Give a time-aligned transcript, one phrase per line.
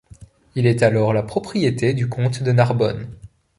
[0.55, 3.07] Il est alors la propriété du comte de Narbonne.